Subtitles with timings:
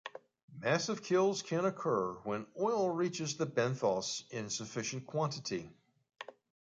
[0.59, 5.69] Massive kills can occur when oil reaches the benthos in sufficient quantity.